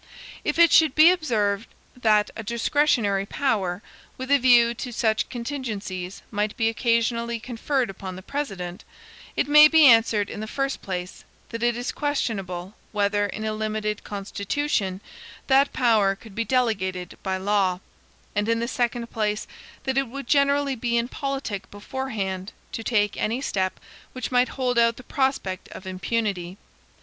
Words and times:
If 0.43 0.57
it 0.57 0.71
should 0.71 0.95
be 0.95 1.11
observed, 1.11 1.67
that 1.95 2.31
a 2.35 2.41
discretionary 2.41 3.27
power, 3.27 3.83
with 4.17 4.31
a 4.31 4.39
view 4.39 4.73
to 4.73 4.91
such 4.91 5.29
contingencies, 5.29 6.23
might 6.31 6.57
be 6.57 6.69
occasionally 6.69 7.39
conferred 7.39 7.87
upon 7.87 8.15
the 8.15 8.23
President, 8.23 8.83
it 9.35 9.47
may 9.47 9.67
be 9.67 9.85
answered 9.85 10.27
in 10.27 10.39
the 10.39 10.47
first 10.47 10.81
place, 10.81 11.23
that 11.49 11.61
it 11.61 11.77
is 11.77 11.91
questionable, 11.91 12.73
whether, 12.91 13.27
in 13.27 13.45
a 13.45 13.53
limited 13.53 14.03
Constitution, 14.03 15.01
that 15.45 15.71
power 15.71 16.15
could 16.15 16.33
be 16.33 16.45
delegated 16.45 17.15
by 17.21 17.37
law; 17.37 17.79
and 18.35 18.49
in 18.49 18.59
the 18.59 18.67
second 18.67 19.11
place, 19.11 19.45
that 19.83 19.99
it 19.99 20.07
would 20.07 20.25
generally 20.25 20.75
be 20.75 20.97
impolitic 20.97 21.69
beforehand 21.69 22.53
to 22.71 22.83
take 22.83 23.17
any 23.17 23.39
step 23.39 23.79
which 24.13 24.31
might 24.31 24.49
hold 24.57 24.79
out 24.79 24.97
the 24.97 25.03
prospect 25.03 25.69
of 25.69 25.85
impunity. 25.85 26.57